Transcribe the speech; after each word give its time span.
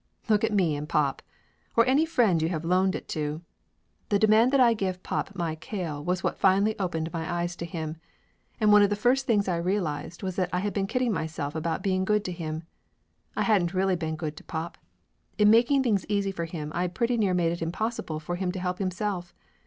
Look 0.27 0.43
at 0.43 0.51
me 0.51 0.75
and 0.75 0.89
pop! 0.89 1.21
Or 1.77 1.85
any 1.85 2.07
friend 2.07 2.41
you 2.41 2.49
have 2.49 2.65
loaned 2.65 2.95
it 2.95 3.07
to! 3.09 3.43
The 4.09 4.17
demand 4.17 4.51
that 4.51 4.59
I 4.59 4.73
give 4.73 5.03
pop 5.03 5.35
my 5.35 5.53
kale 5.53 6.03
was 6.03 6.23
what 6.23 6.39
finally 6.39 6.73
opened 6.79 7.13
my 7.13 7.31
eyes 7.31 7.55
to 7.57 7.67
him. 7.67 7.97
And 8.59 8.71
one 8.71 8.81
of 8.81 8.89
the 8.89 8.95
first 8.95 9.27
things 9.27 9.47
I 9.47 9.57
realized 9.57 10.23
was 10.23 10.37
that 10.37 10.49
I 10.51 10.57
had 10.61 10.73
been 10.73 10.87
kidding 10.87 11.13
myself 11.13 11.53
about 11.53 11.83
being 11.83 12.03
good 12.03 12.25
to 12.25 12.31
him. 12.31 12.63
I 13.35 13.43
hadn't 13.43 13.75
really 13.75 13.95
been 13.95 14.15
good 14.15 14.35
to 14.37 14.43
pop. 14.43 14.79
In 15.37 15.51
making 15.51 15.83
things 15.83 16.07
easy 16.09 16.31
for 16.31 16.45
him 16.45 16.71
I'd 16.73 16.95
pretty 16.95 17.15
near 17.15 17.35
made 17.35 17.51
it 17.51 17.61
impossible 17.61 18.19
for 18.19 18.37
him 18.37 18.51
to 18.53 18.59
help 18.59 18.79
himself. 18.79 19.35